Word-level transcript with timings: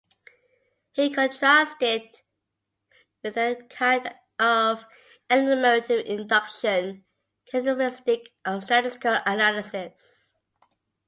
He 0.93 1.13
contrasted 1.13 1.87
it 1.87 2.23
with 3.23 3.35
the 3.35 3.67
kind 3.69 4.15
of 4.39 4.83
enumerative 5.29 6.07
induction 6.07 7.05
characteristic 7.45 8.31
of 8.43 8.63
statistical 8.63 9.19
analysis. 9.27 10.33